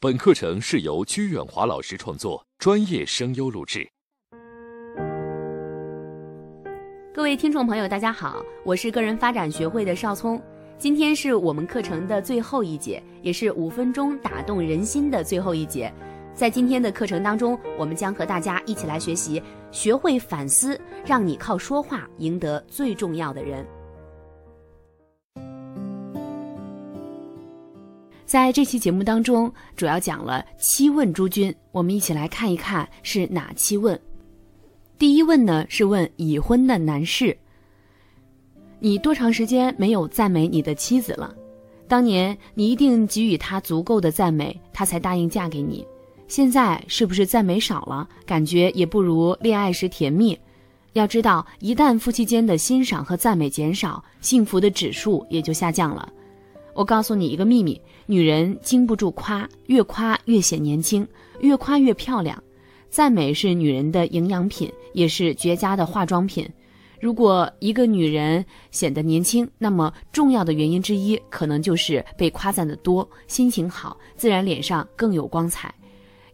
[0.00, 3.84] 本课程是由鞠远华老师创作，专业声优录制。
[7.12, 10.40] 各位听众朋友，大家好，我是个人发展学会的邵聪。
[10.78, 15.92] 今天是我们课程的最后一节，也是五分钟打动人心的最后一节。
[16.32, 19.42] 在今天的课程当中，我们将和大家一起来学习，
[19.72, 23.66] 学会反思，让你靠说话赢得最重要的人。
[28.28, 33.98] 在这期节目当中，主要讲了七问诸君，我们一起来看一看是哪七问。
[34.98, 37.34] 第一问呢是问已婚的男士：
[38.80, 41.34] 你多长时间没有赞美你的妻子了？
[41.88, 45.82] 当年你一定给予她足够的赞美，她才答应嫁给你。
[46.26, 50.38] 现在是不是赞美少了，感觉也不如恋爱时甜蜜？
[50.92, 56.06] 要知道，一旦夫妻间的欣赏和赞美减少，幸福的指数也就下降了。
[56.78, 61.04] 我告诉你一个秘密：女人经不住夸，越夸越显年轻，
[61.40, 62.40] 越夸越漂亮。
[62.88, 66.48] 赞美是女人的营养品，也是绝佳的化妆品。
[67.00, 75.74] 如果一个女人显得年轻，那么重要的原因之一，可能就是被夸赞的多，心情好，自然脸上更有光彩。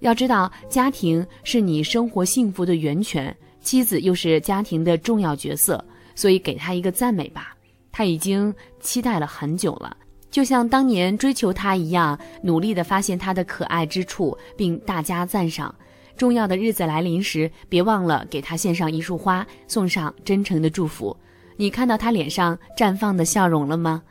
[0.01, 5.83] 要知道，家庭是你生活幸福的源泉，妻子又是家庭的重要角色，
[6.15, 7.57] 所以给她一个赞美吧。
[7.91, 9.97] 她已经期待了很久了。
[10.35, 15.73] 就像当年追求他一样，努力地发现他的可爱之处，并大加赞赏。
[16.17, 21.17] 重要的日子来临时，别忘了给他献上一束花，送上真诚的祝福。
[21.55, 24.03] 你看到他脸上绽放的笑容了吗？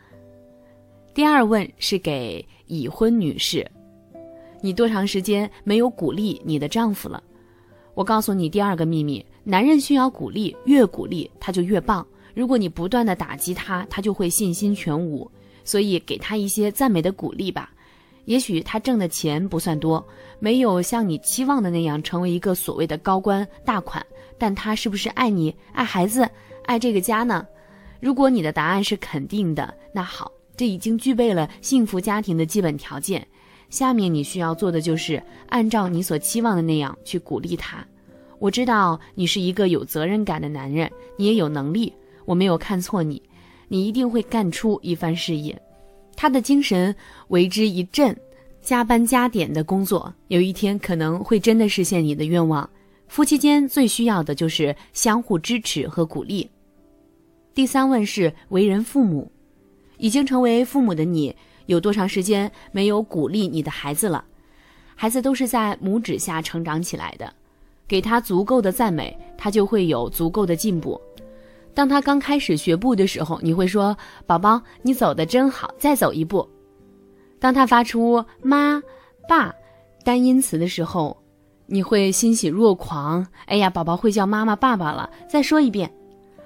[1.14, 3.70] 第二问是给已婚女士：
[4.62, 7.22] 你多长时间没有鼓励你的丈夫了？
[7.96, 12.08] 我告诉你第二个秘密：男人需要鼓励，越鼓励他就越棒。
[12.34, 15.30] 如果你不断的打击他，他就会信心全无。
[15.64, 17.70] 所以给他一些赞美的鼓励吧，
[18.26, 20.06] 也许他挣的钱不算多，
[20.40, 24.06] 没有像你期望的那样成为一个所谓的高官大款，
[24.38, 26.28] 但他是不是爱你、爱孩子、
[26.66, 27.46] 爱这个家呢？
[28.00, 33.26] 如果你的答案是肯定的，那好，这已经具备了幸福家庭的基本条件。
[33.70, 37.84] 下面你需要做的就是按照你所期望的那样去鼓励他。
[38.38, 41.92] 我知道你是一个有责任感的男人，你也有能力，
[42.26, 43.22] 我没有看错你。
[43.68, 45.60] 你一定会干出一番事业，
[46.16, 46.96] 他的精神
[47.30, 48.16] 为之一振，
[48.62, 52.70] 加班加点的工作，有一天可能会真的实现你的愿望。
[53.08, 56.50] 夫妻间最需要的就是相互支持和鼓励。
[57.54, 59.32] 第三问是为人父母，
[59.98, 61.36] 已经成为父母的你，
[61.68, 64.24] 有多长时间没有鼓励你的孩子了？
[64.96, 67.32] 孩子都是在拇指下成长起来的，
[67.88, 71.00] 给他足够的赞美，他就会有足够的进步。
[71.74, 73.98] 当他刚开始学步的时候，你会说
[74.28, 76.48] ：“宝宝，你走的真好，再走一步。”
[77.40, 78.82] 当他发出“妈
[79.28, 79.54] ”“爸”
[80.06, 81.18] 单音词的时候，
[81.66, 83.26] 你会欣喜若狂。
[83.46, 85.92] 哎呀，宝宝会叫妈妈、爸爸了，再说一遍。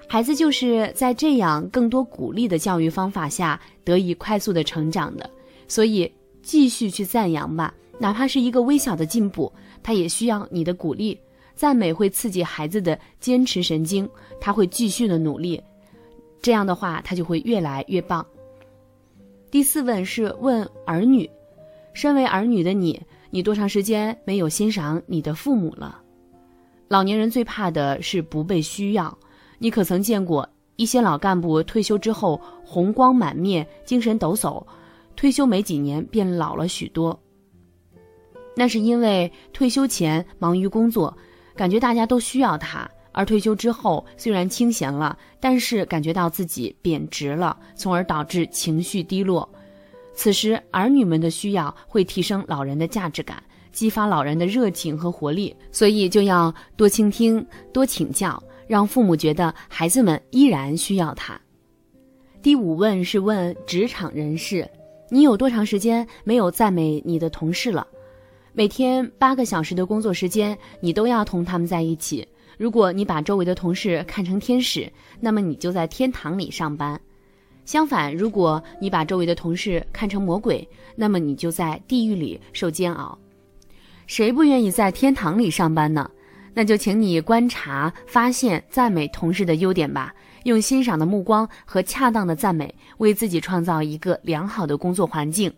[0.07, 5.29] 孩子就是在这样更多鼓励的教育方法下得以快速的成长的，
[5.67, 6.09] 所以
[6.41, 9.51] 继续去赞扬吧，哪怕是一个微小的进步，
[9.83, 11.19] 他也需要你的鼓励。
[11.57, 14.07] 赞美会刺激孩子的坚持神经，
[14.39, 15.59] 他会继续的努力，
[16.39, 18.23] 这样的话他就会越来越棒。
[19.49, 21.27] 第四问是问儿女，
[21.93, 23.01] 身为儿女的你，
[23.31, 25.99] 你多长时间没有欣赏你的父母了？
[26.89, 29.17] 老年人最怕的是不被需要，
[29.57, 34.63] 你可曾见过一些老干部退休之后红光满面、精神抖擞，
[35.15, 37.19] 退休没几年便老了许多？
[38.55, 41.17] 那是因为退休前忙于工作。
[41.57, 49.49] 感觉大家都需要他，而退休之后虽然清闲了，但是感觉到自己贬值了，从而导致情绪低落。
[50.13, 53.41] 此时，儿女们的需要会提升老人的价值感，
[53.71, 61.39] 激发老人的热情和活力，所以就要多倾听、多请教，让父母觉得孩子们依然需要他。
[62.41, 64.67] 第五问是问职场人士：
[65.09, 67.85] 你有多长时间没有赞美你的同事了？
[68.57, 72.27] 每天八个小时的工作时间，你都要同他们在一起。
[72.57, 76.97] 如果你把周围的同事看成天使，那么你就在天堂里上班；
[77.65, 83.15] 相反，如果你把周围的同事看成魔鬼，那么你就在地狱里受煎熬。
[84.07, 86.09] 谁不愿意在天堂里上班呢？
[86.55, 90.11] 那就请你观察、发现、赞美同事的优点吧，
[90.45, 95.53] 用欣赏的目光和恰当的赞美，为自己创造一个良好的工作环境。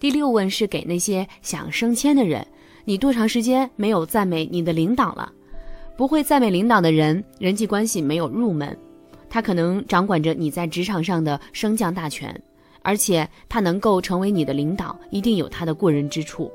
[0.00, 2.44] 第六问是给那些想升迁的人，
[2.86, 5.30] 你多长时间没有赞美你的领导了？
[5.94, 8.74] 不会赞美领导的人，人际关系没有入门，
[9.28, 12.34] 他可能掌管着你在职场上的升降大权。
[12.80, 16.50] 而且他能够成为你的领导，一定有他的过人之处，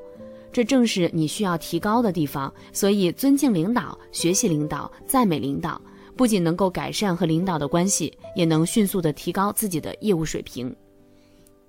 [0.51, 2.51] 这正是你需要提高的地方。
[2.73, 5.79] 所以，尊敬领导、学习领导、赞美领导，
[6.15, 10.75] 不仅能够改善和领导的关系，也能迅速的提高自己的业务水平。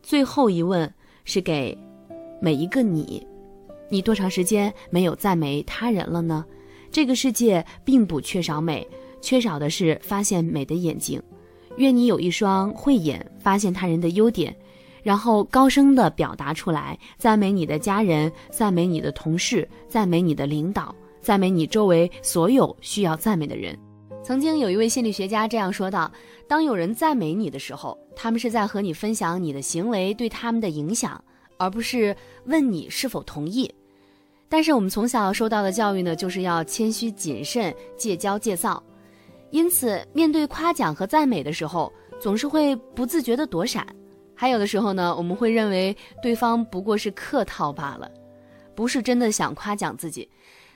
[0.03, 0.91] 最后一问
[1.27, 1.77] 是给
[2.41, 3.27] 每一个你：
[3.91, 6.43] 你多长时间没有赞美他人了呢？
[6.91, 8.87] 这个世界并不缺少美，
[9.21, 11.23] 缺少的是发现美的眼睛。
[11.77, 14.55] 愿你有一双慧眼，发现他人的优点，
[15.03, 23.77] 然后高声的表达出来，赞美你的家人，赞美你的同事，赞美你的领导，赞美你周围所有需要赞美的人。
[24.23, 26.11] 曾经有一位心理学家这样说道
[26.49, 31.23] ：“当有人赞美你的时候，他们是在和你分享你的行为对他们的影响，
[31.59, 32.17] 而不是
[32.47, 33.73] 问你是否同意。”
[34.49, 38.83] 但是我们从小受到的教育呢，就是要谦虚谨慎，戒骄戒躁。
[39.51, 43.85] 因此，面对夸奖和赞美的时候，总是会不自觉地躲闪；
[44.35, 48.11] 还有的时候呢，我们会认为对方不过是客套罢了，
[48.75, 50.29] 不是真的想夸奖自己。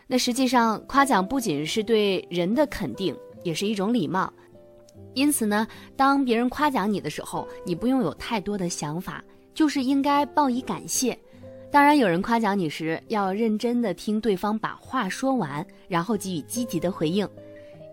[0.08, 4.32] 那实际上，夸奖不仅是对人的肯定，也是一种礼貌。
[5.14, 5.66] 因此呢，
[5.96, 9.22] 当别人夸奖你的时候，你不用有太多的想法，
[9.52, 11.18] 就是应该报以感谢。
[11.70, 17.28] 当然，有人夸奖你时，要认真地听对方把话说完，然后给予积极的回应。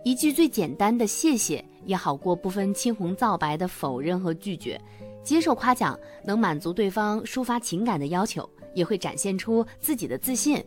[0.04, 4.80] 一句最简单的谢谢也好过不分青红皂白的否认和拒绝。
[5.22, 10.64] 接受夸奖能满足对方抒发情感的要求，也会展现出自己的自信。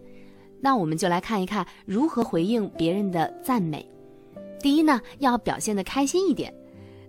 [0.59, 3.89] 那我们就来看一看如何回应别人的赞美。
[4.61, 6.53] 第一呢，要表现得开心一点。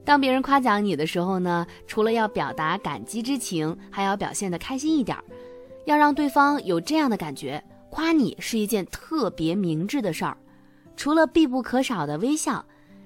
[0.04, 5.16] 当别人夸奖你的时候呢，除了要表达感激之情，还要表现得开心一点，
[5.84, 10.37] 要让对方有这样的感觉：夸你是一件特别明智的事儿。
[10.96, 12.64] 除了必不可少的微笑，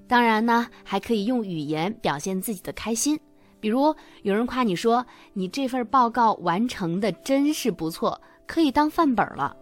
[0.08, 3.18] 当然呢，还可以用语言表现自己的开心。
[3.60, 5.04] 比如有人夸你说
[5.34, 9.56] ：“你这份报告完成的真是不错，可以当范本了。”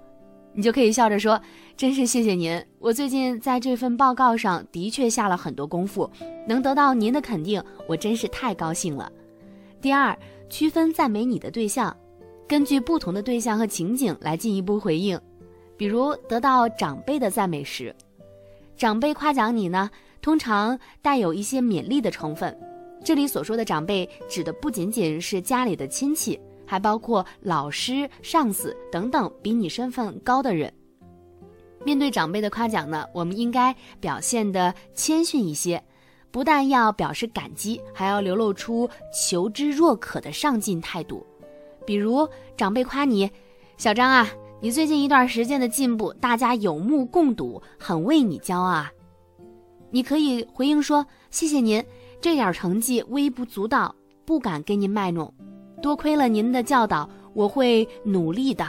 [0.55, 1.41] 你就可以笑着说
[1.77, 6.09] ：“真是谢谢您，我最近在这份报告上的确下了很多功夫，
[6.47, 9.11] 能得到您的肯定，我真是太高兴了。”
[9.83, 10.17] 第二，
[10.49, 11.95] 区分赞美你的对象，
[12.47, 15.21] 根据不同的对象和情景来进一步回应。
[15.77, 17.95] 比如得到长辈的赞美时。
[18.77, 19.91] 长辈夸奖你呢，
[20.23, 22.57] 通常带有一些勉励的成分。
[23.05, 30.73] 这里所说的长辈，指的不仅仅是家里的亲戚，还包括老师、上司等等比你身份高的人。
[31.85, 35.83] 面对长辈的夸奖呢，我们应该表现的谦逊一些，
[36.31, 41.27] 不但要表示感激，还要流露出求知若渴的上进态度。
[41.87, 43.31] 比如长辈夸你，
[43.77, 44.29] 小张啊。
[44.61, 48.91] 你最近一段时间的进步，大家有目共睹，很为你骄傲啊！
[49.91, 51.85] 你可以回应说：“谢谢您，
[52.19, 53.95] 这点成绩微不足道，
[54.25, 55.31] 不敢跟您卖弄，
[55.85, 58.67] 多亏了您的教导，我会努力的。”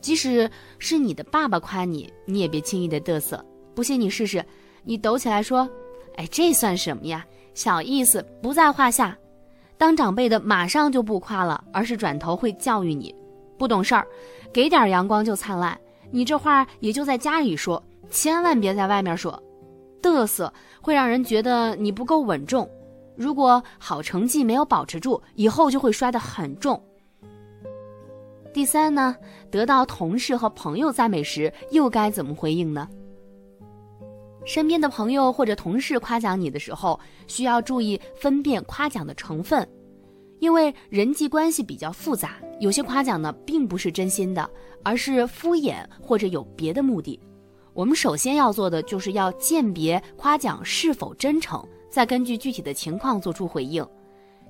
[0.00, 0.48] 即使
[0.78, 3.44] 是你的爸爸夸你，你也别轻易的嘚瑟。
[3.74, 4.44] 不信你试试，
[4.84, 5.68] 你抖起来说
[6.14, 7.26] ：“哎，这算什么呀？
[7.54, 9.18] 小意思，不在话下。”
[9.76, 13.12] 当长辈的马上就不夸了，而是转头会教育你。
[13.58, 14.06] 不懂事儿，
[14.52, 15.76] 给点阳光就灿烂。
[16.12, 19.42] 你这话也就在家里说，千万别在外面说。
[20.00, 22.70] 嘚瑟会让人觉得你不够稳重。
[23.16, 26.80] 如果好成绩没有保持住，以后就会摔得很重。
[28.52, 29.16] 第三呢，
[29.50, 32.88] 得到同事和朋友赞美时，又该怎么回应呢？
[34.44, 39.66] 身边的朋友或者同事夸奖你的时候，需要注意分辨夸奖的成分。
[40.38, 44.48] 因为人际关系比较复杂，有些夸奖呢并不是真心的，
[44.84, 47.18] 而是敷衍或者有别的目的。
[47.72, 51.62] 我们首先要做的就是要鉴别夸奖是否真诚，
[51.96, 53.82] 再根据具体的情况做出回应。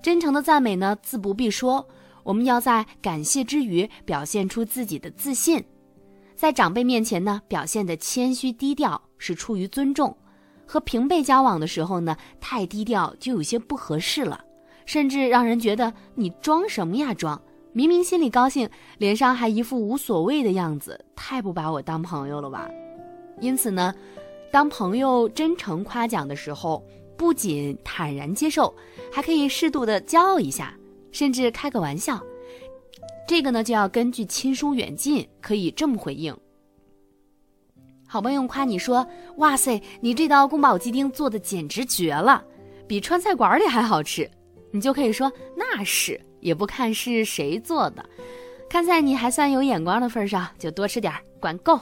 [0.02, 1.86] 真诚的赞美呢，自不必说，
[2.24, 5.64] 我们要在感谢之余表现出自己的自信。
[6.34, 10.10] 在长辈面前呢，表现的谦虚低调是出于尊重；
[10.66, 14.40] 和平辈交往的时候呢，太低调就有些不合适了。
[14.84, 17.40] 甚至让人觉得你装什么呀装！
[17.72, 22.68] 明明心里高兴，脸上还一副无所谓的样子，太不把我当朋友了吧？
[23.40, 23.94] 因此呢，
[24.50, 26.84] 当朋友真诚夸奖的时候，
[27.16, 28.74] 不仅坦然接受，
[29.12, 30.74] 还可以适度的骄傲一下，
[31.12, 32.22] 甚至开个玩笑。
[33.26, 36.36] 这个呢，就要根据亲疏远近，可以这么回应：
[38.06, 39.06] 好朋友夸你说
[39.38, 42.44] ：“哇塞，你这道宫保鸡丁做的简直绝了，
[42.86, 44.30] 比川菜馆里还好吃。”
[44.72, 48.04] 你就可以说那是，也不看是谁做的，
[48.68, 51.80] 看在你还算有眼光的份上，就多吃点，管够。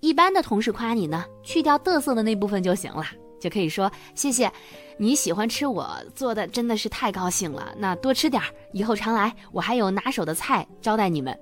[0.00, 3.04] 一般的同事夸你呢，去掉嘚瑟的那部分就行了，
[3.40, 4.52] 就可以说谢谢，
[4.98, 7.74] 你喜欢吃我做的，真的是太高兴了。
[7.78, 11.36] 那多吃点儿，以后常来，我还有拿手的菜招待你们。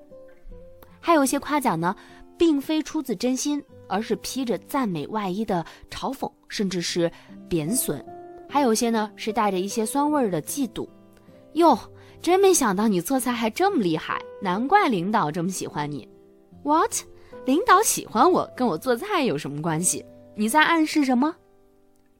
[1.00, 1.94] 还有一些夸奖呢，
[2.38, 7.10] 并非出自真心，而是披着赞美外衣的嘲讽，甚至是
[7.48, 8.04] 贬损。
[8.48, 10.88] 还有些呢，是带着一些酸味儿的嫉妒。
[11.54, 11.78] 哟，
[12.22, 16.08] 真没想到你做菜还这么厉害，难怪领导这么喜欢你。
[16.62, 16.92] What？
[17.44, 20.04] 领导喜欢我，跟我做菜有什么关系？
[20.34, 21.34] 你在暗示什么？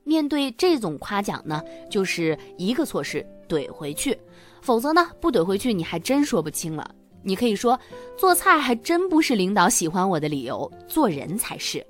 [0.09, 4.19] 面对这种夸奖呢，就是一个措施怼回去，
[4.63, 6.91] 否则呢不怼回去你还真说不清了。
[7.23, 7.79] 你可以说
[8.17, 11.87] 做菜还真不是领导喜欢我的理由，做人才是。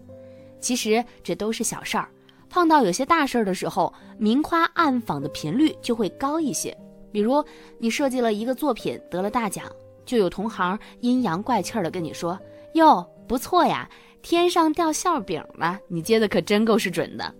[0.58, 2.08] 其实这都是小事儿，
[2.50, 6.76] 碰到有些大事儿的时候，明夸暗讽的频率就会高一些。
[7.12, 7.44] 比如
[7.78, 9.64] 你设计了一个作品得了大奖，
[10.04, 12.36] 就有同行阴阳怪气的跟你说
[12.74, 13.88] ：“哟，不错呀，
[14.22, 17.32] 天上掉馅饼了，你接的可真够是准的。”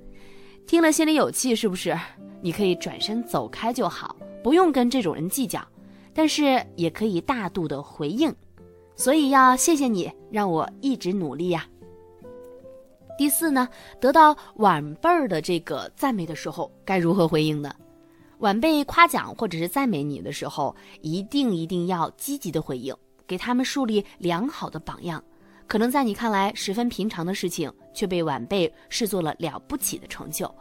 [0.68, 1.98] 听了心里有气，是不是？
[2.42, 5.66] 你可以转身走开就好，不用跟这种人计较，
[6.12, 8.32] 但是也可以大度的回应。
[8.94, 11.66] 所以要谢谢你，让我一直努力呀。
[13.16, 13.66] 第四呢，
[13.98, 17.74] 得到晚辈儿的这个赞美的时候，该如何回应呢？
[18.40, 22.94] 晚辈夸奖或者是赞美你的时候，一定一定要积极的回应，
[23.26, 25.24] 给他们树立良好的榜样。
[25.68, 30.52] 可能在你看来十分平常的事情，却被晚辈视作了了不起的成就。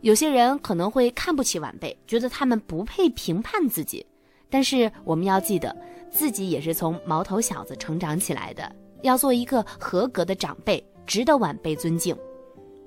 [0.00, 4.04] 有些人可能会看不起晚辈，觉得他们不配评判自己。
[4.50, 5.74] 但是我们要记得，
[6.10, 8.70] 自己也是从毛头小子成长起来的，
[9.02, 12.14] 要做一个合格的长辈，值得晚辈尊敬。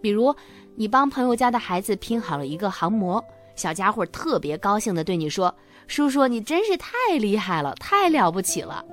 [0.02, 0.36] 比如，
[0.76, 3.24] 你帮朋友家的孩子拼好了一个航模，
[3.56, 5.56] 小家伙特别高兴地对你说
[5.88, 8.86] ：“叔叔，你真是太厉害了，太了不起了。”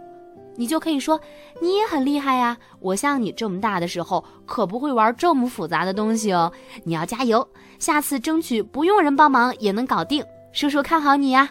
[0.54, 1.21] 你就可以说，
[1.61, 2.56] 你也很厉害呀！
[2.80, 6.52] 我像你这么大的时候，可不会玩这么复杂的东西哦。
[6.85, 7.47] 你要加油，
[7.78, 10.25] 下次争取不用人帮忙也能搞定。
[10.52, 11.50] 叔叔看好你呀！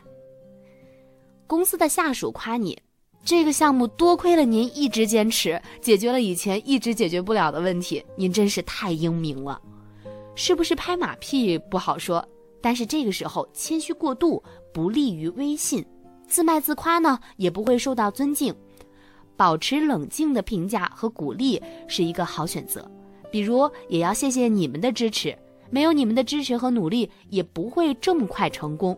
[1.48, 2.80] 公司的下属夸你，
[3.26, 9.60] 这个项目多亏了您一直坚持，解决了以前一直解决不了的问题，您真是太英明了。
[10.36, 12.26] 是不是拍马屁不好说，
[12.62, 14.42] 但是这个时候谦虚过度
[14.72, 15.86] 不利于威信，
[16.28, 18.56] 自卖自夸呢也不会受到尊敬。
[19.42, 22.88] 保持冷静的评价和鼓励是一个好选择，
[23.32, 25.36] 比如也要谢谢你们的支持，
[25.72, 28.96] 没有你们的支持和努力，也不会这么快成功。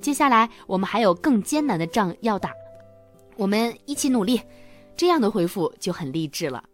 [0.00, 2.50] 接下来我们还有更艰难的仗要打，
[3.36, 4.40] 我们一起努力。
[4.96, 6.64] 这样的回复就很励志了。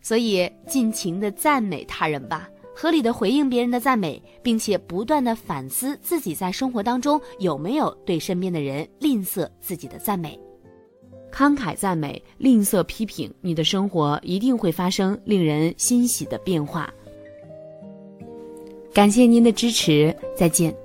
[0.00, 10.40] 所以尽情的赞美他人吧，合理的回应别人的赞美，并且不断的反思自己在生活当中有没有对身边的人吝啬自己的赞美。
[11.40, 16.92] 慷慨赞美，吝啬批评，你的生活一定会发生令人欣喜的变化。
[18.92, 20.76] 感谢您的支持，再见。